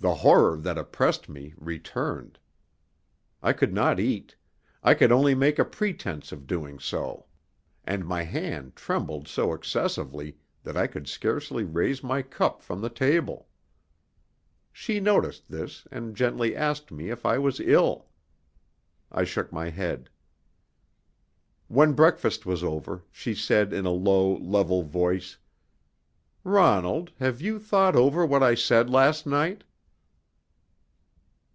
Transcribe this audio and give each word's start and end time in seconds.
The 0.00 0.16
horror 0.16 0.58
that 0.58 0.76
oppressed 0.76 1.30
me 1.30 1.54
returned. 1.56 2.38
I 3.42 3.54
could 3.54 3.72
not 3.72 3.98
eat 3.98 4.36
I 4.82 4.92
could 4.92 5.10
only 5.10 5.34
make 5.34 5.58
a 5.58 5.64
pretence 5.64 6.30
of 6.30 6.46
doing 6.46 6.78
so; 6.78 7.24
and 7.86 8.04
my 8.06 8.20
hand 8.24 8.76
trembled 8.76 9.28
so 9.28 9.54
excessively 9.54 10.36
that 10.62 10.76
I 10.76 10.88
could 10.88 11.08
scarcely 11.08 11.64
raise 11.64 12.02
my 12.04 12.20
cup 12.20 12.60
from 12.60 12.82
the 12.82 12.90
table. 12.90 13.48
She 14.74 15.00
noticed 15.00 15.48
this, 15.48 15.86
and 15.90 16.14
gently 16.14 16.54
asked 16.54 16.92
me 16.92 17.08
if 17.08 17.24
I 17.24 17.38
was 17.38 17.58
ill. 17.58 18.08
I 19.10 19.24
shook 19.24 19.54
my 19.54 19.70
head. 19.70 20.10
When 21.68 21.94
breakfast 21.94 22.44
was 22.44 22.62
over, 22.62 23.04
she 23.10 23.34
said 23.34 23.72
in 23.72 23.86
a 23.86 23.90
low, 23.90 24.36
level 24.36 24.82
voice: 24.82 25.38
"Ronald, 26.42 27.10
have 27.20 27.40
you 27.40 27.58
thought 27.58 27.96
over 27.96 28.26
what 28.26 28.42
I 28.42 28.54
said 28.54 28.90
last 28.90 29.24
night?" 29.26 29.64